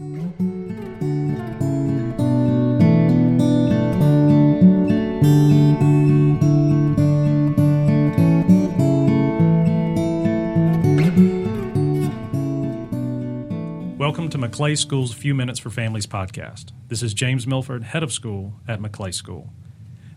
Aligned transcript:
Welcome 0.00 0.30
to 14.30 14.38
Maclay 14.38 14.74
School's 14.76 15.12
Few 15.12 15.34
Minutes 15.34 15.58
for 15.58 15.68
Families 15.68 16.06
podcast. 16.06 16.72
This 16.88 17.02
is 17.02 17.12
James 17.12 17.46
Milford, 17.46 17.82
head 17.82 18.02
of 18.02 18.10
school 18.10 18.54
at 18.66 18.80
Maclay 18.80 19.12
School. 19.12 19.52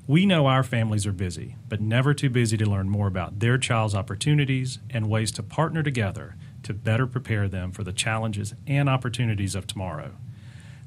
We 0.08 0.26
know 0.26 0.48
our 0.48 0.64
families 0.64 1.06
are 1.06 1.12
busy, 1.12 1.58
but 1.68 1.82
never 1.82 2.14
too 2.14 2.30
busy 2.30 2.56
to 2.56 2.66
learn 2.66 2.88
more 2.90 3.08
about 3.08 3.40
their 3.40 3.58
child's 3.58 3.96
opportunities 3.96 4.80
and 4.90 5.10
ways 5.10 5.34
to 5.34 5.44
partner 5.44 5.84
together 5.84 6.38
to 6.64 6.74
better 6.74 7.08
prepare 7.08 7.48
them 7.48 7.72
for 7.72 7.84
the 7.84 7.94
challenges 7.94 8.54
and 8.68 8.90
opportunities 8.90 9.56
of 9.56 9.68
tomorrow. 9.68 10.12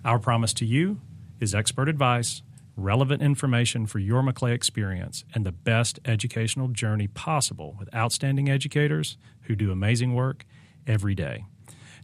Our 0.04 0.18
promise 0.18 0.52
to 0.54 0.66
you 0.66 1.00
is 1.40 1.54
expert 1.54 1.88
advice, 1.88 2.42
relevant 2.76 3.22
information 3.22 3.86
for 3.86 3.98
your 3.98 4.22
Maclay 4.22 4.52
experience, 4.52 5.24
and 5.34 5.44
the 5.44 5.52
best 5.52 5.98
educational 6.04 6.68
journey 6.68 7.08
possible 7.08 7.76
with 7.78 7.94
outstanding 7.94 8.48
educators 8.48 9.16
who 9.42 9.56
do 9.56 9.70
amazing 9.70 10.14
work 10.14 10.44
every 10.86 11.14
day. 11.14 11.44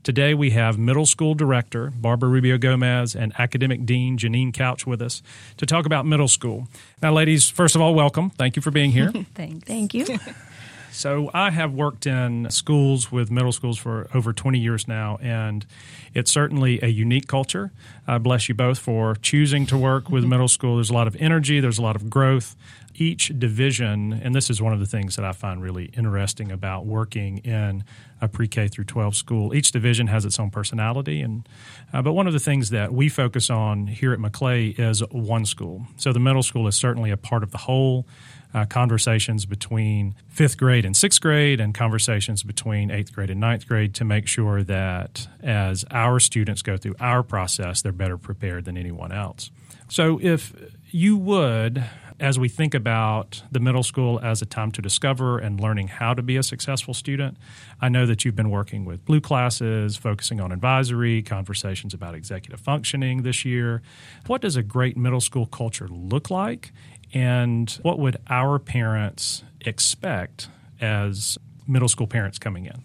Today 0.03 0.35
we 0.35 0.51
have 0.51 0.79
middle 0.79 1.07
school 1.07 1.35
director 1.35 1.93
Barbara 1.95 2.29
Rubio 2.29 2.59
Gomez 2.59 3.15
and 3.15 3.33
academic 3.39 3.87
dean 3.87 4.19
Janine 4.19 4.53
Couch 4.53 4.85
with 4.85 5.01
us 5.01 5.23
to 5.59 5.65
talk 5.65 5.87
about 5.87 6.07
middle 6.07 6.27
school. 6.27 6.67
Now, 7.01 7.13
ladies, 7.13 7.49
first 7.49 7.77
of 7.77 7.81
all, 7.81 7.95
welcome. 7.95 8.31
Thank 8.31 8.57
you 8.57 8.63
for 8.63 8.73
being 8.73 8.91
here. 8.91 9.13
Thanks. 9.35 9.65
Thank 9.65 9.95
you. 9.95 10.19
So 10.93 11.31
I 11.33 11.51
have 11.51 11.73
worked 11.73 12.07
in 12.07 12.51
schools 12.51 13.11
with 13.11 13.31
middle 13.31 13.51
schools 13.51 13.79
for 13.79 14.09
over 14.13 14.35
20 14.35 14.59
years 14.59 14.87
now, 14.87 15.19
and 15.23 15.65
it's 16.13 16.31
certainly 16.31 16.81
a 16.83 16.89
unique 16.89 17.27
culture. 17.27 17.73
I 18.07 18.19
bless 18.19 18.47
you 18.49 18.55
both 18.55 18.79
for 18.79 19.15
choosing 19.17 19.65
to 19.67 19.79
work 19.79 20.11
with 20.11 20.25
middle 20.25 20.49
school. 20.49 20.77
There's 20.77 20.91
a 20.91 20.95
lot 20.95 21.07
of 21.07 21.17
energy, 21.17 21.61
there's 21.61 21.79
a 21.79 21.83
lot 21.83 21.97
of 21.97 22.11
growth. 22.11 22.55
Each 22.95 23.33
division, 23.39 24.13
and 24.13 24.35
this 24.35 24.51
is 24.51 24.61
one 24.61 24.75
of 24.75 24.81
the 24.81 24.87
things 24.87 25.17
that 25.17 25.25
I 25.25 25.33
find 25.33 25.63
really 25.63 25.87
interesting 25.97 26.53
about 26.53 26.85
working 26.85 27.39
in 27.39 27.85
a 28.21 28.29
pre-K 28.29 28.69
through 28.69 28.85
12 28.85 29.17
school. 29.17 29.55
Each 29.55 29.73
division 29.73 30.09
has 30.09 30.27
its 30.27 30.39
own 30.39 30.51
personality, 30.51 31.23
and 31.23 31.49
uh, 31.95 32.03
but 32.03 32.13
one 32.13 32.27
of 32.27 32.35
the 32.35 32.39
things 32.39 32.69
that 32.69 32.93
we 32.93 33.09
focus 33.09 33.49
on 33.49 33.87
here 33.87 34.13
at 34.13 34.21
Maclay 34.21 34.69
is 34.77 35.01
one 35.11 35.47
school. 35.47 35.87
So 35.97 36.13
the 36.13 36.21
middle 36.21 36.43
school 36.43 36.69
is 36.69 36.77
certainly 36.77 37.11
a 37.11 37.17
part 37.17 37.43
of 37.43 37.51
the 37.51 37.59
whole 37.59 38.07
uh, 38.55 38.65
conversations 38.67 39.47
between 39.47 40.15
fifth 40.29 40.57
grade 40.57 40.85
and 40.85 40.97
sixth 40.97 41.21
grade, 41.21 41.61
and 41.61 41.75
conversations 41.75 42.43
between 42.43 42.91
eighth 42.91 43.15
grade 43.15 43.31
and 43.31 43.41
ninth 43.41 43.67
grade 43.67 43.95
to 43.95 44.05
make 44.05 44.27
sure 44.27 44.63
that 44.63 45.27
as 45.43 45.85
our 45.91 46.21
students 46.21 46.63
go 46.63 46.77
through 46.77 46.95
our 47.01 47.23
process, 47.23 47.83
they're 47.83 47.93
better 47.93 48.19
prepared 48.19 48.65
than 48.65 48.77
anyone 48.77 49.13
else. 49.13 49.51
So, 49.89 50.19
if 50.23 50.55
you 50.91 51.17
would, 51.17 51.85
as 52.21 52.39
we 52.39 52.49
think 52.49 52.73
about 52.73 53.43
the 53.51 53.61
middle 53.61 53.83
school 53.83 54.21
as 54.23 54.43
a 54.43 54.47
time 54.47 54.71
to 54.73 54.81
discover 54.81 55.39
and 55.39 55.61
learning 55.61 55.89
how 55.89 56.15
to 56.15 56.23
be 56.23 56.37
a 56.37 56.43
successful 56.43 56.95
student, 56.95 57.37
I 57.81 57.89
know 57.89 58.07
that 58.07 58.25
you've 58.25 58.37
been 58.37 58.51
working 58.51 58.85
with 58.85 59.05
blue 59.05 59.21
classes, 59.21 59.97
focusing 59.97 60.41
on 60.41 60.53
advisory, 60.53 61.23
conversations 61.23 61.95
about 61.95 62.15
executive 62.15 62.61
functioning 62.61 63.23
this 63.23 63.45
year. 63.45 63.83
What 64.29 64.41
does 64.41 64.57
a 64.57 64.63
great 64.63 64.97
middle 64.97 65.21
school 65.21 65.47
culture 65.47 65.89
look 65.89 66.31
like? 66.31 66.73
And 67.15 67.71
what 67.83 67.99
would 67.99 68.17
our 68.29 68.59
parents 68.59 69.43
expect 69.61 70.49
as 70.81 71.39
middle 71.67 71.89
school 71.89 72.07
parents 72.07 72.39
coming 72.39 72.67
in? 72.67 72.85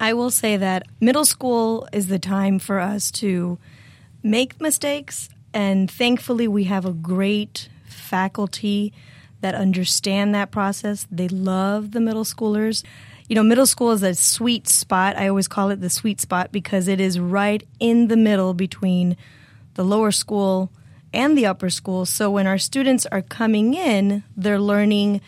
I 0.00 0.14
will 0.14 0.30
say 0.30 0.56
that 0.56 0.86
middle 1.00 1.24
school 1.24 1.88
is 1.92 2.08
the 2.08 2.18
time 2.18 2.58
for 2.58 2.80
us 2.80 3.10
to 3.12 3.58
make 4.22 4.60
mistakes, 4.60 5.28
and 5.54 5.90
thankfully, 5.90 6.48
we 6.48 6.64
have 6.64 6.84
a 6.84 6.92
great 6.92 7.68
faculty 7.84 8.92
that 9.42 9.54
understand 9.54 10.34
that 10.34 10.50
process. 10.50 11.06
They 11.10 11.28
love 11.28 11.92
the 11.92 12.00
middle 12.00 12.24
schoolers. 12.24 12.84
You 13.28 13.36
know, 13.36 13.42
middle 13.42 13.66
school 13.66 13.90
is 13.92 14.02
a 14.02 14.14
sweet 14.14 14.68
spot. 14.68 15.16
I 15.16 15.28
always 15.28 15.48
call 15.48 15.70
it 15.70 15.80
the 15.80 15.90
sweet 15.90 16.20
spot 16.20 16.52
because 16.52 16.88
it 16.88 17.00
is 17.00 17.18
right 17.18 17.66
in 17.78 18.08
the 18.08 18.16
middle 18.16 18.54
between 18.54 19.16
the 19.74 19.84
lower 19.84 20.10
school 20.10 20.70
and 21.12 21.36
the 21.36 21.46
upper 21.46 21.70
school. 21.70 22.06
So 22.06 22.30
when 22.30 22.46
our 22.46 22.58
students 22.58 23.06
are 23.06 23.22
coming 23.22 23.74
in, 23.74 24.24
they're 24.36 24.60
learning, 24.60 25.20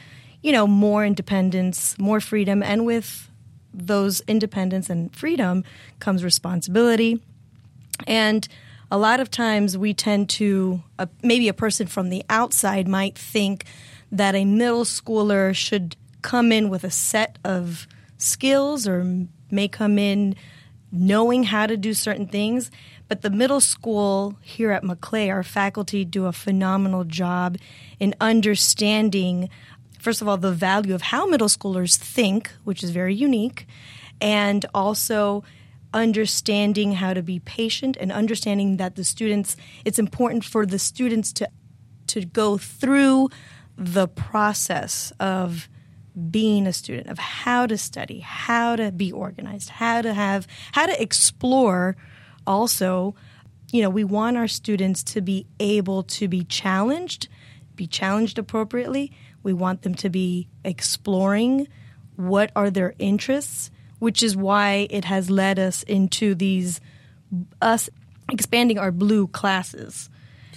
you 0.42 0.52
know, 0.52 0.66
more 0.66 1.04
independence, 1.04 1.98
more 1.98 2.20
freedom, 2.20 2.62
and 2.62 2.86
with 2.86 3.28
those 3.72 4.20
independence 4.28 4.88
and 4.88 5.14
freedom 5.14 5.64
comes 5.98 6.22
responsibility. 6.22 7.20
And 8.06 8.46
a 8.90 8.98
lot 8.98 9.20
of 9.20 9.30
times 9.30 9.76
we 9.76 9.94
tend 9.94 10.28
to, 10.30 10.82
uh, 10.98 11.06
maybe 11.22 11.48
a 11.48 11.54
person 11.54 11.86
from 11.86 12.10
the 12.10 12.24
outside 12.28 12.86
might 12.86 13.18
think 13.18 13.64
that 14.12 14.34
a 14.34 14.44
middle 14.44 14.84
schooler 14.84 15.54
should 15.54 15.96
come 16.22 16.52
in 16.52 16.68
with 16.68 16.84
a 16.84 16.90
set 16.90 17.38
of 17.44 17.86
skills 18.16 18.86
or 18.86 19.26
may 19.50 19.68
come 19.68 19.98
in 19.98 20.36
knowing 20.92 21.42
how 21.42 21.66
to 21.66 21.76
do 21.76 21.92
certain 21.92 22.26
things. 22.26 22.70
But 23.08 23.22
the 23.22 23.30
middle 23.30 23.60
school 23.60 24.36
here 24.40 24.70
at 24.70 24.82
Maclay, 24.82 25.28
our 25.28 25.42
faculty 25.42 26.04
do 26.04 26.26
a 26.26 26.32
phenomenal 26.32 27.04
job 27.04 27.58
in 28.00 28.14
understanding, 28.20 29.50
first 29.98 30.22
of 30.22 30.28
all, 30.28 30.36
the 30.36 30.52
value 30.52 30.94
of 30.94 31.02
how 31.02 31.26
middle 31.26 31.48
schoolers 31.48 31.96
think, 31.96 32.50
which 32.64 32.82
is 32.82 32.90
very 32.90 33.14
unique, 33.14 33.66
and 34.20 34.64
also 34.74 35.44
understanding 35.92 36.94
how 36.94 37.14
to 37.14 37.22
be 37.22 37.38
patient 37.40 37.96
and 38.00 38.10
understanding 38.10 38.78
that 38.78 38.96
the 38.96 39.04
students, 39.04 39.56
it's 39.84 39.98
important 39.98 40.44
for 40.44 40.66
the 40.66 40.78
students 40.78 41.32
to 41.32 41.48
to 42.06 42.24
go 42.24 42.58
through 42.58 43.30
the 43.76 44.06
process 44.06 45.12
of 45.18 45.68
being 46.30 46.66
a 46.66 46.72
student, 46.72 47.08
of 47.08 47.18
how 47.18 47.66
to 47.66 47.76
study, 47.76 48.20
how 48.20 48.76
to 48.76 48.92
be 48.92 49.10
organized, 49.10 49.68
how 49.68 50.00
to 50.00 50.14
have, 50.14 50.46
how 50.72 50.86
to 50.86 51.02
explore 51.02 51.96
also, 52.46 53.14
you 53.72 53.82
know, 53.82 53.90
we 53.90 54.04
want 54.04 54.36
our 54.36 54.48
students 54.48 55.02
to 55.02 55.20
be 55.20 55.46
able 55.58 56.04
to 56.04 56.28
be 56.28 56.44
challenged, 56.44 57.28
be 57.74 57.86
challenged 57.86 58.38
appropriately. 58.38 59.12
We 59.42 59.52
want 59.52 59.82
them 59.82 59.94
to 59.96 60.08
be 60.08 60.48
exploring 60.64 61.68
what 62.16 62.52
are 62.54 62.70
their 62.70 62.94
interests, 62.98 63.70
which 63.98 64.22
is 64.22 64.36
why 64.36 64.86
it 64.90 65.04
has 65.04 65.30
led 65.30 65.58
us 65.58 65.82
into 65.82 66.34
these 66.34 66.80
us 67.60 67.90
expanding 68.30 68.78
our 68.78 68.92
blue 68.92 69.26
classes. 69.26 70.08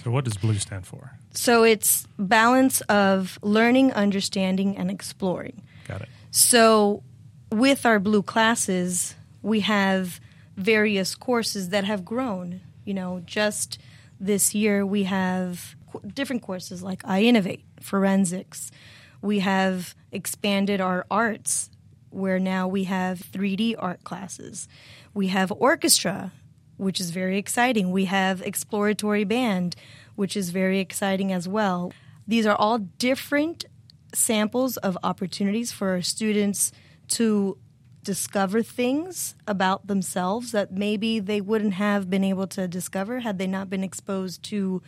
So, 0.04 0.10
what 0.10 0.24
does 0.24 0.36
blue 0.36 0.54
stand 0.58 0.86
for? 0.86 1.12
So, 1.34 1.64
it's 1.64 2.06
balance 2.18 2.80
of 2.82 3.38
learning, 3.42 3.92
understanding, 3.92 4.76
and 4.76 4.90
exploring. 4.90 5.62
Got 5.86 6.02
it. 6.02 6.08
So, 6.30 7.02
with 7.50 7.84
our 7.84 7.98
blue 7.98 8.22
classes, 8.22 9.14
we 9.42 9.60
have 9.60 10.20
various 10.58 11.14
courses 11.14 11.68
that 11.68 11.84
have 11.84 12.04
grown. 12.04 12.60
You 12.84 12.94
know, 12.94 13.22
just 13.24 13.78
this 14.20 14.54
year 14.54 14.84
we 14.84 15.04
have 15.04 15.76
different 16.06 16.42
courses 16.42 16.82
like 16.82 17.00
I 17.04 17.22
Innovate, 17.22 17.64
forensics. 17.80 18.70
We 19.22 19.38
have 19.38 19.94
expanded 20.12 20.80
our 20.80 21.06
arts, 21.10 21.70
where 22.10 22.38
now 22.38 22.66
we 22.66 22.84
have 22.84 23.20
3D 23.20 23.76
art 23.78 24.02
classes. 24.04 24.68
We 25.14 25.28
have 25.28 25.52
orchestra, 25.52 26.32
which 26.76 27.00
is 27.00 27.10
very 27.10 27.38
exciting. 27.38 27.90
We 27.90 28.06
have 28.06 28.42
exploratory 28.42 29.24
band, 29.24 29.76
which 30.16 30.36
is 30.36 30.50
very 30.50 30.80
exciting 30.80 31.32
as 31.32 31.46
well. 31.48 31.92
These 32.26 32.46
are 32.46 32.56
all 32.56 32.78
different 32.78 33.64
samples 34.14 34.76
of 34.78 34.98
opportunities 35.02 35.70
for 35.70 35.90
our 35.90 36.02
students 36.02 36.72
to 37.08 37.58
discover 38.08 38.62
things 38.62 39.34
about 39.46 39.86
themselves 39.86 40.52
that 40.52 40.72
maybe 40.72 41.20
they 41.20 41.42
wouldn't 41.42 41.74
have 41.74 42.08
been 42.08 42.24
able 42.24 42.46
to 42.46 42.66
discover 42.66 43.20
had 43.20 43.36
they 43.36 43.46
not 43.46 43.68
been 43.68 43.84
exposed 43.84 44.42
to 44.42 44.80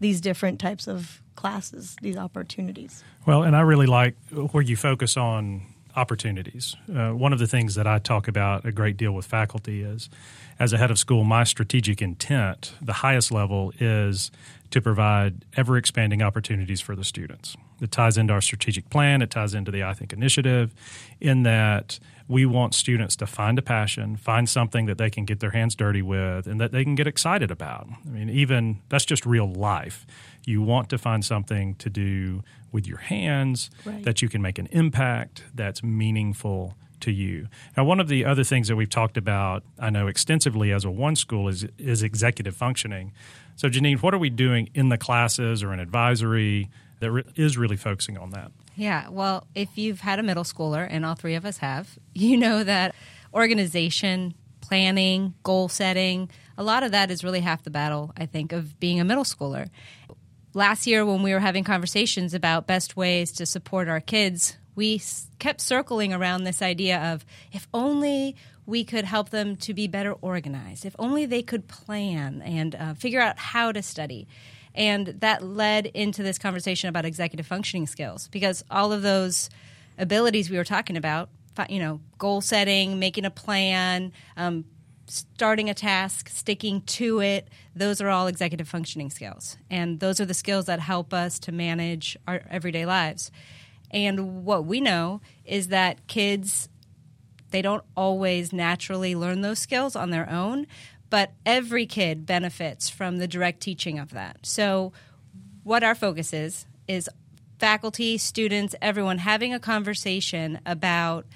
these 0.00 0.18
different 0.18 0.58
types 0.58 0.88
of 0.88 1.20
classes, 1.36 1.94
these 2.00 2.16
opportunities. 2.16 3.04
Well, 3.26 3.42
and 3.42 3.54
I 3.54 3.60
really 3.60 3.84
like 3.84 4.14
where 4.30 4.62
you 4.62 4.76
focus 4.76 5.18
on 5.18 5.60
opportunities. 5.94 6.74
Uh, 6.88 7.10
one 7.10 7.34
of 7.34 7.38
the 7.38 7.46
things 7.46 7.74
that 7.74 7.86
I 7.86 7.98
talk 7.98 8.28
about 8.28 8.64
a 8.64 8.72
great 8.72 8.96
deal 8.96 9.12
with 9.12 9.26
faculty 9.26 9.82
is, 9.82 10.08
as 10.58 10.72
a 10.72 10.78
head 10.78 10.90
of 10.90 10.98
school, 10.98 11.22
my 11.22 11.44
strategic 11.44 12.00
intent, 12.00 12.72
the 12.80 12.94
highest 12.94 13.30
level, 13.30 13.74
is 13.78 14.30
to 14.74 14.82
provide 14.82 15.44
ever 15.56 15.76
expanding 15.76 16.20
opportunities 16.20 16.80
for 16.80 16.96
the 16.96 17.04
students. 17.04 17.56
It 17.80 17.92
ties 17.92 18.18
into 18.18 18.32
our 18.32 18.40
strategic 18.40 18.90
plan, 18.90 19.22
it 19.22 19.30
ties 19.30 19.54
into 19.54 19.70
the 19.70 19.84
I 19.84 19.94
Think 19.94 20.12
initiative, 20.12 20.74
in 21.20 21.44
that 21.44 22.00
we 22.26 22.44
want 22.44 22.74
students 22.74 23.14
to 23.16 23.26
find 23.28 23.56
a 23.56 23.62
passion, 23.62 24.16
find 24.16 24.48
something 24.48 24.86
that 24.86 24.98
they 24.98 25.10
can 25.10 25.24
get 25.26 25.38
their 25.38 25.52
hands 25.52 25.76
dirty 25.76 26.02
with, 26.02 26.48
and 26.48 26.60
that 26.60 26.72
they 26.72 26.82
can 26.82 26.96
get 26.96 27.06
excited 27.06 27.52
about. 27.52 27.86
I 28.04 28.08
mean, 28.08 28.28
even 28.30 28.80
that's 28.88 29.04
just 29.04 29.24
real 29.24 29.46
life. 29.52 30.04
You 30.44 30.60
want 30.60 30.88
to 30.90 30.98
find 30.98 31.24
something 31.24 31.76
to 31.76 31.88
do 31.88 32.42
with 32.72 32.84
your 32.88 32.98
hands 32.98 33.70
Right. 33.84 34.02
that 34.02 34.22
you 34.22 34.28
can 34.28 34.42
make 34.42 34.58
an 34.58 34.66
impact 34.72 35.44
that's 35.54 35.84
meaningful 35.84 36.74
to 37.04 37.12
you. 37.12 37.48
Now, 37.76 37.84
one 37.84 38.00
of 38.00 38.08
the 38.08 38.24
other 38.24 38.44
things 38.44 38.68
that 38.68 38.76
we've 38.76 38.88
talked 38.88 39.16
about, 39.16 39.62
I 39.78 39.90
know 39.90 40.06
extensively 40.06 40.72
as 40.72 40.84
a 40.84 40.90
one 40.90 41.16
school, 41.16 41.48
is 41.48 41.66
is 41.78 42.02
executive 42.02 42.56
functioning. 42.56 43.12
So, 43.56 43.68
Janine, 43.68 44.02
what 44.02 44.14
are 44.14 44.18
we 44.18 44.30
doing 44.30 44.70
in 44.74 44.88
the 44.88 44.98
classes 44.98 45.62
or 45.62 45.72
in 45.72 45.80
advisory 45.80 46.70
that 47.00 47.10
re- 47.10 47.24
is 47.36 47.58
really 47.58 47.76
focusing 47.76 48.16
on 48.16 48.30
that? 48.30 48.50
Yeah, 48.76 49.08
well, 49.10 49.46
if 49.54 49.76
you've 49.76 50.00
had 50.00 50.18
a 50.18 50.22
middle 50.22 50.44
schooler, 50.44 50.86
and 50.90 51.04
all 51.04 51.14
three 51.14 51.34
of 51.34 51.44
us 51.44 51.58
have, 51.58 51.98
you 52.14 52.36
know 52.36 52.64
that 52.64 52.94
organization, 53.32 54.34
planning, 54.60 55.34
goal 55.42 55.68
setting, 55.68 56.30
a 56.56 56.62
lot 56.62 56.82
of 56.82 56.92
that 56.92 57.10
is 57.10 57.22
really 57.22 57.40
half 57.40 57.64
the 57.64 57.70
battle, 57.70 58.12
I 58.16 58.26
think, 58.26 58.52
of 58.52 58.80
being 58.80 58.98
a 58.98 59.04
middle 59.04 59.24
schooler. 59.24 59.68
Last 60.54 60.86
year, 60.86 61.04
when 61.04 61.22
we 61.22 61.32
were 61.32 61.40
having 61.40 61.64
conversations 61.64 62.32
about 62.32 62.66
best 62.66 62.96
ways 62.96 63.32
to 63.32 63.44
support 63.44 63.88
our 63.88 64.00
kids, 64.00 64.56
we 64.74 65.00
kept 65.38 65.60
circling 65.60 66.12
around 66.12 66.44
this 66.44 66.62
idea 66.62 67.12
of 67.12 67.24
if 67.52 67.68
only 67.72 68.36
we 68.66 68.84
could 68.84 69.04
help 69.04 69.30
them 69.30 69.56
to 69.56 69.74
be 69.74 69.86
better 69.86 70.12
organized, 70.12 70.84
if 70.84 70.96
only 70.98 71.26
they 71.26 71.42
could 71.42 71.68
plan 71.68 72.42
and 72.42 72.74
uh, 72.74 72.94
figure 72.94 73.20
out 73.20 73.38
how 73.38 73.72
to 73.72 73.82
study. 73.82 74.26
And 74.74 75.08
that 75.20 75.42
led 75.42 75.86
into 75.86 76.22
this 76.22 76.38
conversation 76.38 76.88
about 76.88 77.04
executive 77.04 77.46
functioning 77.46 77.86
skills 77.86 78.28
because 78.28 78.64
all 78.70 78.92
of 78.92 79.02
those 79.02 79.50
abilities 79.98 80.50
we 80.50 80.56
were 80.56 80.64
talking 80.64 80.96
about, 80.96 81.28
you 81.68 81.78
know, 81.78 82.00
goal 82.18 82.40
setting, 82.40 82.98
making 82.98 83.24
a 83.24 83.30
plan, 83.30 84.12
um, 84.36 84.64
starting 85.06 85.70
a 85.70 85.74
task, 85.74 86.28
sticking 86.28 86.80
to 86.82 87.20
it, 87.20 87.48
those 87.76 88.00
are 88.00 88.08
all 88.08 88.26
executive 88.26 88.68
functioning 88.68 89.10
skills. 89.10 89.56
And 89.70 90.00
those 90.00 90.20
are 90.20 90.24
the 90.24 90.34
skills 90.34 90.66
that 90.66 90.80
help 90.80 91.12
us 91.12 91.38
to 91.40 91.52
manage 91.52 92.16
our 92.26 92.42
everyday 92.50 92.86
lives. 92.86 93.30
And 93.94 94.44
what 94.44 94.66
we 94.66 94.80
know 94.80 95.22
is 95.46 95.68
that 95.68 96.06
kids 96.06 96.68
they 97.50 97.62
don't 97.62 97.84
always 97.96 98.52
naturally 98.52 99.14
learn 99.14 99.42
those 99.42 99.60
skills 99.60 99.94
on 99.94 100.10
their 100.10 100.28
own, 100.28 100.66
but 101.08 101.30
every 101.46 101.86
kid 101.86 102.26
benefits 102.26 102.90
from 102.90 103.18
the 103.18 103.28
direct 103.28 103.60
teaching 103.60 104.00
of 104.00 104.10
that. 104.10 104.38
So, 104.42 104.92
what 105.62 105.84
our 105.84 105.94
focus 105.94 106.32
is, 106.32 106.66
is 106.88 107.08
faculty, 107.60 108.18
students, 108.18 108.74
everyone 108.82 109.18
having 109.18 109.54
a 109.54 109.60
conversation 109.60 110.58
about 110.66 111.26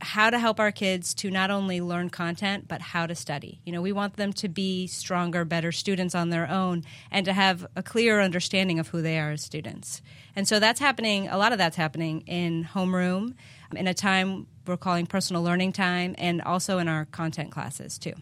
how 0.00 0.30
to 0.30 0.38
help 0.38 0.60
our 0.60 0.70
kids 0.70 1.12
to 1.14 1.30
not 1.30 1.50
only 1.50 1.80
learn 1.80 2.08
content 2.10 2.68
but 2.68 2.80
how 2.80 3.06
to 3.06 3.14
study. 3.14 3.60
You 3.64 3.72
know, 3.72 3.82
we 3.82 3.92
want 3.92 4.16
them 4.16 4.32
to 4.34 4.48
be 4.48 4.86
stronger, 4.86 5.44
better 5.44 5.72
students 5.72 6.14
on 6.14 6.30
their 6.30 6.48
own 6.48 6.84
and 7.10 7.26
to 7.26 7.32
have 7.32 7.66
a 7.74 7.82
clear 7.82 8.20
understanding 8.20 8.78
of 8.78 8.88
who 8.88 9.02
they 9.02 9.18
are 9.18 9.32
as 9.32 9.42
students. 9.42 10.00
And 10.36 10.46
so 10.46 10.60
that's 10.60 10.80
happening, 10.80 11.28
a 11.28 11.36
lot 11.36 11.52
of 11.52 11.58
that's 11.58 11.76
happening 11.76 12.22
in 12.22 12.64
homeroom 12.64 13.34
in 13.74 13.86
a 13.86 13.94
time 13.94 14.46
we're 14.66 14.76
calling 14.76 15.06
personal 15.06 15.42
learning 15.42 15.72
time 15.72 16.14
and 16.18 16.42
also 16.42 16.78
in 16.78 16.88
our 16.88 17.06
content 17.06 17.50
classes 17.50 17.98
too. 17.98 18.12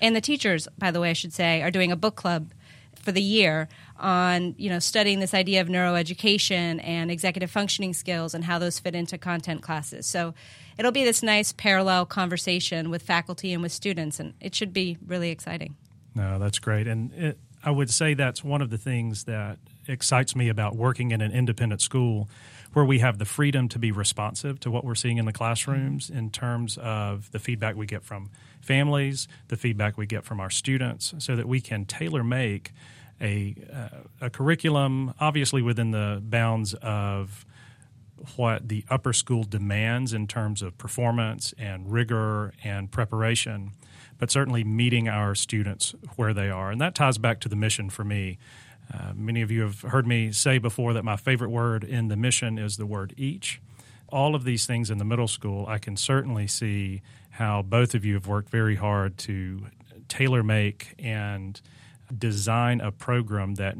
And 0.00 0.16
the 0.16 0.20
teachers, 0.20 0.66
by 0.78 0.90
the 0.90 1.00
way, 1.00 1.10
I 1.10 1.14
should 1.14 1.32
say, 1.32 1.60
are 1.62 1.70
doing 1.70 1.92
a 1.92 1.96
book 1.96 2.16
club 2.16 2.52
for 3.00 3.12
the 3.12 3.22
year 3.22 3.68
on 3.98 4.54
you 4.58 4.70
know 4.70 4.78
studying 4.78 5.20
this 5.20 5.34
idea 5.34 5.60
of 5.60 5.68
neuroeducation 5.68 6.80
and 6.82 7.10
executive 7.10 7.50
functioning 7.50 7.92
skills 7.92 8.34
and 8.34 8.44
how 8.44 8.58
those 8.58 8.78
fit 8.78 8.94
into 8.94 9.18
content 9.18 9.62
classes. 9.62 10.06
So 10.06 10.34
it'll 10.78 10.92
be 10.92 11.04
this 11.04 11.22
nice 11.22 11.52
parallel 11.52 12.06
conversation 12.06 12.90
with 12.90 13.02
faculty 13.02 13.52
and 13.52 13.62
with 13.62 13.72
students, 13.72 14.20
and 14.20 14.34
it 14.40 14.54
should 14.54 14.72
be 14.72 14.96
really 15.06 15.30
exciting. 15.30 15.76
No, 16.14 16.38
that's 16.38 16.58
great, 16.58 16.86
and 16.86 17.12
it, 17.14 17.38
I 17.62 17.70
would 17.70 17.90
say 17.90 18.14
that's 18.14 18.42
one 18.42 18.62
of 18.62 18.70
the 18.70 18.78
things 18.78 19.24
that 19.24 19.58
excites 19.90 20.36
me 20.36 20.48
about 20.48 20.76
working 20.76 21.10
in 21.10 21.20
an 21.20 21.32
independent 21.32 21.80
school 21.80 22.28
where 22.72 22.84
we 22.84 23.00
have 23.00 23.18
the 23.18 23.24
freedom 23.24 23.68
to 23.68 23.78
be 23.78 23.90
responsive 23.90 24.60
to 24.60 24.70
what 24.70 24.84
we're 24.84 24.94
seeing 24.94 25.18
in 25.18 25.24
the 25.26 25.32
classrooms 25.32 26.08
in 26.08 26.30
terms 26.30 26.78
of 26.78 27.30
the 27.32 27.38
feedback 27.38 27.74
we 27.74 27.86
get 27.86 28.04
from 28.04 28.30
families, 28.60 29.26
the 29.48 29.56
feedback 29.56 29.98
we 29.98 30.06
get 30.06 30.24
from 30.24 30.38
our 30.38 30.50
students, 30.50 31.14
so 31.18 31.34
that 31.34 31.48
we 31.48 31.60
can 31.60 31.84
tailor 31.84 32.22
make 32.22 32.72
a, 33.20 33.54
uh, 33.72 34.26
a 34.26 34.30
curriculum, 34.30 35.12
obviously 35.18 35.62
within 35.62 35.90
the 35.90 36.20
bounds 36.22 36.74
of 36.74 37.44
what 38.36 38.68
the 38.68 38.84
upper 38.88 39.12
school 39.12 39.44
demands 39.44 40.12
in 40.12 40.26
terms 40.26 40.62
of 40.62 40.76
performance 40.78 41.54
and 41.58 41.90
rigor 41.90 42.52
and 42.62 42.90
preparation, 42.90 43.72
but 44.18 44.30
certainly 44.30 44.62
meeting 44.62 45.08
our 45.08 45.34
students 45.34 45.94
where 46.16 46.34
they 46.34 46.50
are. 46.50 46.70
And 46.70 46.80
that 46.80 46.94
ties 46.94 47.18
back 47.18 47.40
to 47.40 47.48
the 47.48 47.56
mission 47.56 47.90
for 47.90 48.04
me. 48.04 48.38
Uh, 48.92 49.12
many 49.14 49.42
of 49.42 49.50
you 49.50 49.62
have 49.62 49.82
heard 49.82 50.06
me 50.06 50.32
say 50.32 50.58
before 50.58 50.92
that 50.94 51.04
my 51.04 51.16
favorite 51.16 51.50
word 51.50 51.84
in 51.84 52.08
the 52.08 52.16
mission 52.16 52.58
is 52.58 52.76
the 52.76 52.86
word 52.86 53.14
each. 53.16 53.60
All 54.08 54.34
of 54.34 54.44
these 54.44 54.66
things 54.66 54.90
in 54.90 54.98
the 54.98 55.04
middle 55.04 55.28
school, 55.28 55.66
I 55.68 55.78
can 55.78 55.96
certainly 55.96 56.46
see 56.48 57.02
how 57.30 57.62
both 57.62 57.94
of 57.94 58.04
you 58.04 58.14
have 58.14 58.26
worked 58.26 58.50
very 58.50 58.74
hard 58.76 59.16
to 59.18 59.66
tailor 60.08 60.42
make 60.42 60.94
and 60.98 61.60
design 62.16 62.80
a 62.80 62.90
program 62.90 63.54
that 63.54 63.76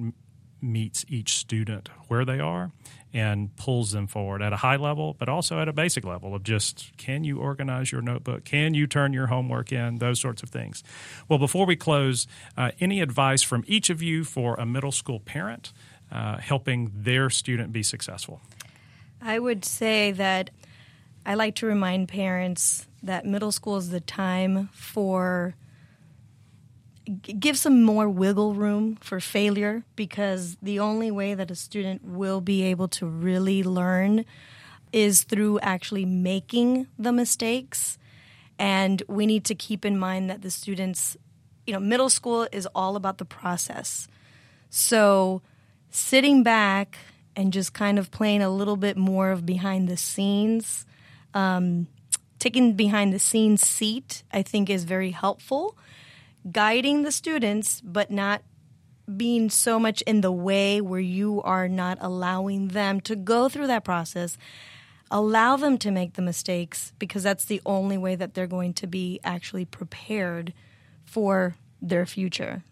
meets 0.62 1.04
each 1.08 1.34
student 1.34 1.88
where 2.08 2.24
they 2.24 2.40
are 2.40 2.72
and 3.12 3.54
pulls 3.56 3.90
them 3.90 4.06
forward 4.06 4.40
at 4.40 4.52
a 4.52 4.56
high 4.56 4.76
level, 4.76 5.16
but 5.18 5.28
also 5.28 5.60
at 5.60 5.68
a 5.68 5.72
basic 5.72 6.04
level 6.04 6.34
of 6.34 6.42
just 6.42 6.96
can 6.96 7.24
you 7.24 7.38
organize 7.38 7.90
your 7.90 8.02
notebook? 8.02 8.44
Can 8.44 8.74
you 8.74 8.86
turn 8.86 9.12
your 9.12 9.26
homework 9.26 9.72
in? 9.72 9.98
Those 9.98 10.20
sorts 10.20 10.42
of 10.42 10.50
things. 10.50 10.84
Well, 11.28 11.38
before 11.38 11.66
we 11.66 11.76
close, 11.76 12.26
uh, 12.56 12.70
any 12.80 13.00
advice 13.00 13.42
from 13.42 13.64
each 13.66 13.90
of 13.90 14.00
you 14.02 14.24
for 14.24 14.54
a 14.54 14.66
middle 14.66 14.92
school 14.92 15.20
parent 15.20 15.72
uh, 16.12 16.38
helping 16.38 16.90
their 16.94 17.30
student 17.30 17.72
be 17.72 17.82
successful? 17.82 18.40
I 19.20 19.38
would 19.38 19.64
say 19.64 20.12
that 20.12 20.50
I 21.26 21.34
like 21.34 21.56
to 21.56 21.66
remind 21.66 22.08
parents 22.08 22.86
that 23.02 23.26
middle 23.26 23.52
school 23.52 23.76
is 23.76 23.90
the 23.90 24.00
time 24.00 24.68
for 24.72 25.54
give 27.10 27.58
some 27.58 27.82
more 27.82 28.08
wiggle 28.08 28.54
room 28.54 28.96
for 29.00 29.20
failure 29.20 29.84
because 29.96 30.56
the 30.62 30.78
only 30.78 31.10
way 31.10 31.34
that 31.34 31.50
a 31.50 31.54
student 31.54 32.04
will 32.04 32.40
be 32.40 32.62
able 32.62 32.88
to 32.88 33.06
really 33.06 33.62
learn 33.62 34.24
is 34.92 35.22
through 35.22 35.58
actually 35.60 36.04
making 36.04 36.86
the 36.98 37.12
mistakes. 37.12 37.98
And 38.58 39.02
we 39.08 39.26
need 39.26 39.44
to 39.46 39.54
keep 39.54 39.84
in 39.84 39.98
mind 39.98 40.30
that 40.30 40.42
the 40.42 40.50
students, 40.50 41.16
you 41.66 41.72
know, 41.72 41.80
middle 41.80 42.10
school 42.10 42.46
is 42.52 42.66
all 42.74 42.96
about 42.96 43.18
the 43.18 43.24
process. 43.24 44.08
So 44.68 45.42
sitting 45.90 46.42
back 46.42 46.98
and 47.34 47.52
just 47.52 47.72
kind 47.72 47.98
of 47.98 48.10
playing 48.10 48.42
a 48.42 48.50
little 48.50 48.76
bit 48.76 48.96
more 48.96 49.30
of 49.30 49.46
behind 49.46 49.88
the 49.88 49.96
scenes, 49.96 50.84
um, 51.34 51.86
taking 52.38 52.74
behind 52.74 53.12
the 53.12 53.18
scenes 53.18 53.66
seat, 53.66 54.22
I 54.32 54.42
think 54.42 54.68
is 54.68 54.84
very 54.84 55.10
helpful 55.10 55.76
guiding 56.50 57.02
the 57.02 57.12
students, 57.12 57.80
but 57.80 58.10
not 58.10 58.42
being 59.16 59.50
so 59.50 59.78
much 59.78 60.02
in 60.02 60.20
the 60.20 60.32
way 60.32 60.80
where 60.80 61.00
you 61.00 61.42
are 61.42 61.68
not 61.68 61.98
allowing 62.00 62.68
them 62.68 63.00
to 63.00 63.16
go 63.16 63.48
through 63.48 63.66
that 63.66 63.84
process. 63.84 64.38
Allow 65.10 65.56
them 65.56 65.76
to 65.78 65.90
make 65.90 66.14
the 66.14 66.22
mistakes 66.22 66.92
because 66.98 67.24
that's 67.24 67.44
the 67.44 67.60
only 67.66 67.98
way 67.98 68.14
that 68.14 68.34
they're 68.34 68.46
going 68.46 68.74
to 68.74 68.86
be 68.86 69.18
actually 69.24 69.64
prepared 69.64 70.52
for 71.04 71.56
their 71.82 72.06
future. 72.06 72.62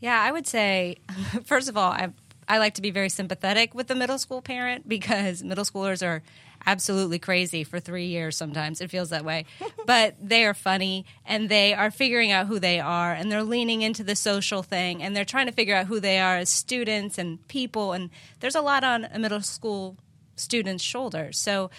Yeah, 0.00 0.20
I 0.20 0.32
would 0.32 0.48
say, 0.48 0.96
first 1.44 1.68
of 1.68 1.76
all, 1.76 1.92
I 1.92 2.08
I 2.52 2.58
like 2.58 2.74
to 2.74 2.82
be 2.82 2.90
very 2.90 3.08
sympathetic 3.08 3.74
with 3.74 3.86
the 3.86 3.94
middle 3.94 4.18
school 4.18 4.42
parent 4.42 4.86
because 4.86 5.42
middle 5.52 5.64
schoolers 5.64 6.06
are 6.06 6.22
absolutely 6.66 7.18
crazy 7.18 7.64
for 7.64 7.80
three 7.80 8.08
years 8.08 8.36
sometimes. 8.36 8.82
It 8.82 8.90
feels 8.90 9.08
that 9.08 9.24
way. 9.24 9.46
but 9.86 10.16
they 10.20 10.44
are 10.44 10.52
funny 10.52 11.06
and 11.24 11.48
they 11.48 11.72
are 11.72 11.90
figuring 11.90 12.30
out 12.30 12.48
who 12.48 12.58
they 12.58 12.78
are 12.78 13.14
and 13.14 13.32
they're 13.32 13.42
leaning 13.42 13.80
into 13.80 14.04
the 14.04 14.14
social 14.14 14.62
thing 14.62 15.02
and 15.02 15.16
they're 15.16 15.24
trying 15.24 15.46
to 15.46 15.52
figure 15.52 15.74
out 15.74 15.86
who 15.86 15.98
they 15.98 16.18
are 16.18 16.36
as 16.36 16.50
students 16.50 17.16
and 17.16 17.48
people. 17.48 17.94
And 17.94 18.10
there's 18.40 18.54
a 18.54 18.60
lot 18.60 18.84
on 18.84 19.06
a 19.06 19.18
middle 19.18 19.40
school 19.40 19.96
student's 20.36 20.84
shoulders. 20.84 21.38
So 21.38 21.70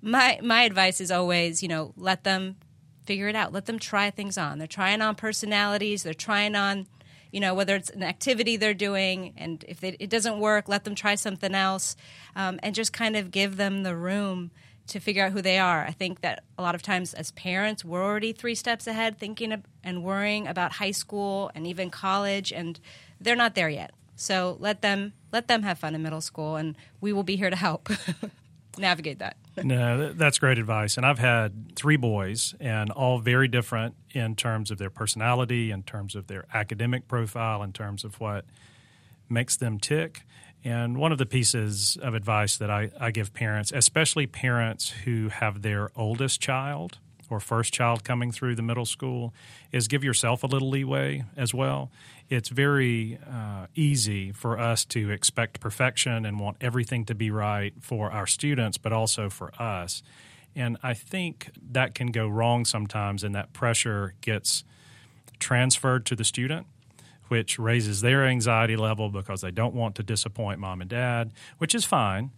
my 0.00 0.38
my 0.44 0.62
advice 0.62 1.00
is 1.00 1.10
always, 1.10 1.60
you 1.60 1.68
know, 1.68 1.92
let 1.96 2.22
them 2.22 2.54
figure 3.04 3.26
it 3.26 3.34
out. 3.34 3.52
Let 3.52 3.66
them 3.66 3.80
try 3.80 4.10
things 4.10 4.38
on. 4.38 4.58
They're 4.58 4.68
trying 4.68 5.02
on 5.02 5.16
personalities, 5.16 6.04
they're 6.04 6.14
trying 6.14 6.54
on 6.54 6.86
you 7.32 7.40
know 7.40 7.54
whether 7.54 7.74
it's 7.74 7.90
an 7.90 8.02
activity 8.02 8.56
they're 8.56 8.74
doing 8.74 9.32
and 9.36 9.64
if 9.68 9.80
they, 9.80 9.96
it 9.98 10.10
doesn't 10.10 10.38
work 10.38 10.68
let 10.68 10.84
them 10.84 10.94
try 10.94 11.14
something 11.14 11.54
else 11.54 11.96
um, 12.36 12.58
and 12.62 12.74
just 12.74 12.92
kind 12.92 13.16
of 13.16 13.30
give 13.30 13.56
them 13.56 13.82
the 13.82 13.96
room 13.96 14.50
to 14.86 14.98
figure 14.98 15.24
out 15.24 15.32
who 15.32 15.42
they 15.42 15.58
are 15.58 15.84
i 15.84 15.92
think 15.92 16.20
that 16.20 16.42
a 16.58 16.62
lot 16.62 16.74
of 16.74 16.82
times 16.82 17.14
as 17.14 17.30
parents 17.32 17.84
we're 17.84 18.04
already 18.04 18.32
three 18.32 18.54
steps 18.54 18.86
ahead 18.86 19.18
thinking 19.18 19.52
of, 19.52 19.62
and 19.84 20.02
worrying 20.02 20.46
about 20.46 20.72
high 20.72 20.90
school 20.90 21.50
and 21.54 21.66
even 21.66 21.90
college 21.90 22.52
and 22.52 22.80
they're 23.20 23.36
not 23.36 23.54
there 23.54 23.68
yet 23.68 23.92
so 24.16 24.56
let 24.60 24.82
them 24.82 25.12
let 25.32 25.48
them 25.48 25.62
have 25.62 25.78
fun 25.78 25.94
in 25.94 26.02
middle 26.02 26.20
school 26.20 26.56
and 26.56 26.76
we 27.00 27.12
will 27.12 27.22
be 27.22 27.36
here 27.36 27.50
to 27.50 27.56
help 27.56 27.88
navigate 28.78 29.18
that. 29.20 29.36
No, 29.56 30.12
that's 30.12 30.38
great 30.38 30.58
advice. 30.58 30.96
And 30.96 31.04
I've 31.04 31.18
had 31.18 31.74
three 31.76 31.96
boys, 31.96 32.54
and 32.60 32.90
all 32.90 33.18
very 33.18 33.48
different 33.48 33.94
in 34.12 34.36
terms 34.36 34.70
of 34.70 34.78
their 34.78 34.90
personality, 34.90 35.70
in 35.70 35.82
terms 35.82 36.14
of 36.14 36.26
their 36.26 36.46
academic 36.52 37.08
profile, 37.08 37.62
in 37.62 37.72
terms 37.72 38.04
of 38.04 38.20
what 38.20 38.44
makes 39.28 39.56
them 39.56 39.78
tick. 39.78 40.22
And 40.62 40.98
one 40.98 41.12
of 41.12 41.18
the 41.18 41.26
pieces 41.26 41.96
of 42.02 42.14
advice 42.14 42.58
that 42.58 42.70
I, 42.70 42.90
I 43.00 43.10
give 43.10 43.32
parents, 43.32 43.72
especially 43.72 44.26
parents 44.26 44.90
who 44.90 45.28
have 45.28 45.62
their 45.62 45.90
oldest 45.96 46.40
child 46.40 46.98
or 47.30 47.40
first 47.40 47.72
child 47.72 48.04
coming 48.04 48.32
through 48.32 48.56
the 48.56 48.62
middle 48.62 48.84
school, 48.84 49.32
is 49.72 49.88
give 49.88 50.04
yourself 50.04 50.42
a 50.42 50.46
little 50.46 50.68
leeway 50.68 51.24
as 51.36 51.54
well. 51.54 51.90
It's 52.28 52.48
very 52.48 53.18
uh, 53.26 53.66
easy 53.74 54.32
for 54.32 54.58
us 54.58 54.84
to 54.86 55.10
expect 55.10 55.60
perfection 55.60 56.26
and 56.26 56.38
want 56.38 56.56
everything 56.60 57.04
to 57.06 57.14
be 57.14 57.30
right 57.30 57.72
for 57.80 58.10
our 58.10 58.26
students, 58.26 58.78
but 58.78 58.92
also 58.92 59.30
for 59.30 59.52
us. 59.60 60.02
And 60.54 60.76
I 60.82 60.94
think 60.94 61.50
that 61.70 61.94
can 61.94 62.08
go 62.08 62.28
wrong 62.28 62.64
sometimes, 62.64 63.22
and 63.22 63.34
that 63.34 63.52
pressure 63.52 64.14
gets 64.20 64.64
transferred 65.38 66.04
to 66.06 66.16
the 66.16 66.24
student 66.24 66.66
which 67.30 67.60
raises 67.60 68.00
their 68.00 68.26
anxiety 68.26 68.74
level 68.74 69.08
because 69.08 69.40
they 69.40 69.52
don't 69.52 69.72
want 69.72 69.94
to 69.94 70.02
disappoint 70.02 70.58
mom 70.58 70.80
and 70.80 70.90
dad, 70.90 71.32
which 71.58 71.76
is 71.76 71.84
fine 71.84 72.32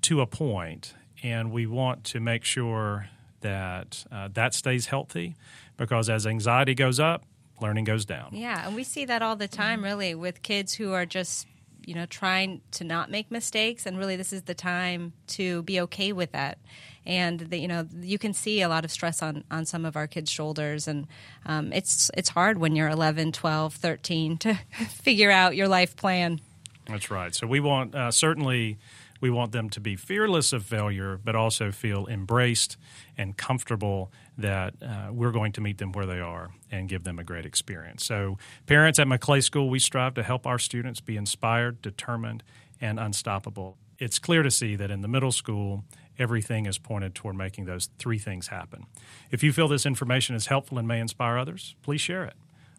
to 0.00 0.20
a 0.20 0.26
point. 0.26 0.94
And 1.24 1.50
we 1.50 1.66
want 1.66 2.04
to 2.04 2.20
make 2.20 2.44
sure 2.44 3.08
that 3.40 4.04
uh, 4.10 4.28
that 4.34 4.54
stays 4.54 4.86
healthy 4.86 5.36
because 5.76 6.08
as 6.10 6.26
anxiety 6.26 6.74
goes 6.74 7.00
up, 7.00 7.24
learning 7.60 7.84
goes 7.84 8.04
down. 8.04 8.30
Yeah, 8.32 8.66
and 8.66 8.74
we 8.74 8.84
see 8.84 9.04
that 9.04 9.22
all 9.22 9.36
the 9.36 9.48
time, 9.48 9.82
really, 9.82 10.14
with 10.14 10.42
kids 10.42 10.74
who 10.74 10.92
are 10.92 11.06
just 11.06 11.46
you 11.86 11.94
know 11.94 12.06
trying 12.06 12.60
to 12.72 12.84
not 12.84 13.10
make 13.10 13.30
mistakes 13.30 13.86
and 13.86 13.96
really 13.96 14.14
this 14.14 14.30
is 14.30 14.42
the 14.42 14.54
time 14.54 15.14
to 15.26 15.62
be 15.62 15.80
okay 15.80 16.12
with 16.12 16.32
that. 16.32 16.58
And 17.06 17.40
the, 17.40 17.58
you 17.58 17.68
know 17.68 17.88
you 18.00 18.18
can 18.18 18.34
see 18.34 18.60
a 18.60 18.68
lot 18.68 18.84
of 18.84 18.90
stress 18.90 19.22
on 19.22 19.44
on 19.50 19.64
some 19.64 19.86
of 19.86 19.96
our 19.96 20.06
kids 20.06 20.30
shoulders 20.30 20.86
and 20.86 21.06
um, 21.46 21.72
it's 21.72 22.10
it's 22.14 22.28
hard 22.28 22.58
when 22.58 22.76
you're 22.76 22.90
11 22.90 23.32
12 23.32 23.74
13 23.74 24.36
to 24.38 24.54
figure 25.02 25.30
out 25.30 25.56
your 25.56 25.68
life 25.68 25.96
plan. 25.96 26.40
That's 26.86 27.10
right. 27.10 27.34
So 27.34 27.46
we 27.46 27.60
want 27.60 27.94
uh, 27.94 28.10
certainly 28.10 28.78
we 29.20 29.30
want 29.30 29.52
them 29.52 29.70
to 29.70 29.80
be 29.80 29.96
fearless 29.96 30.52
of 30.52 30.64
failure, 30.64 31.18
but 31.22 31.34
also 31.34 31.72
feel 31.72 32.06
embraced 32.06 32.76
and 33.16 33.36
comfortable 33.36 34.12
that 34.36 34.74
uh, 34.82 35.08
we're 35.12 35.32
going 35.32 35.52
to 35.52 35.60
meet 35.60 35.78
them 35.78 35.92
where 35.92 36.06
they 36.06 36.20
are 36.20 36.50
and 36.70 36.88
give 36.88 37.04
them 37.04 37.18
a 37.18 37.24
great 37.24 37.44
experience. 37.44 38.04
So, 38.04 38.38
parents 38.66 38.98
at 38.98 39.08
Maclay 39.08 39.40
School, 39.40 39.68
we 39.68 39.78
strive 39.78 40.14
to 40.14 40.22
help 40.22 40.46
our 40.46 40.58
students 40.58 41.00
be 41.00 41.16
inspired, 41.16 41.82
determined, 41.82 42.42
and 42.80 42.98
unstoppable. 43.00 43.76
It's 43.98 44.18
clear 44.18 44.42
to 44.42 44.50
see 44.50 44.76
that 44.76 44.90
in 44.90 45.00
the 45.00 45.08
middle 45.08 45.32
school, 45.32 45.84
everything 46.18 46.66
is 46.66 46.78
pointed 46.78 47.14
toward 47.14 47.36
making 47.36 47.64
those 47.64 47.88
three 47.98 48.18
things 48.18 48.48
happen. 48.48 48.86
If 49.30 49.42
you 49.42 49.52
feel 49.52 49.68
this 49.68 49.86
information 49.86 50.36
is 50.36 50.46
helpful 50.46 50.78
and 50.78 50.86
may 50.86 51.00
inspire 51.00 51.38
others, 51.38 51.74
please 51.82 52.00
share 52.00 52.24
it. 52.24 52.34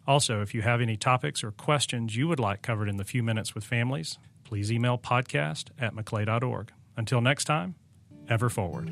Also, 0.06 0.40
if 0.40 0.54
you 0.54 0.62
have 0.62 0.80
any 0.80 0.96
topics 0.96 1.44
or 1.44 1.50
questions 1.52 2.16
you 2.16 2.26
would 2.26 2.40
like 2.40 2.62
covered 2.62 2.88
in 2.88 2.96
the 2.96 3.04
few 3.04 3.22
minutes 3.22 3.54
with 3.54 3.64
families, 3.64 4.18
please 4.50 4.72
email 4.72 4.98
podcast 4.98 5.68
at 5.78 5.94
maclay.org. 5.94 6.72
Until 6.96 7.20
next 7.20 7.44
time, 7.44 7.76
ever 8.28 8.48
forward. 8.48 8.90